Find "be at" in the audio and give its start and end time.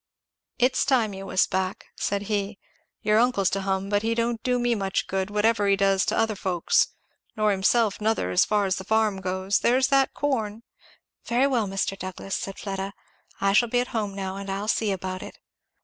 13.69-13.89